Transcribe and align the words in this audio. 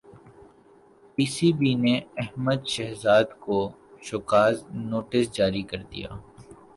پی 1.13 1.25
C 1.33 1.49
B 1.57 1.71
نے 1.83 1.95
احمد 2.21 2.61
شہزاد 2.73 3.27
کو 3.43 3.57
show cause 4.07 4.55
notice 4.89 5.25
جاری 5.37 5.63
کردیا 5.71 6.09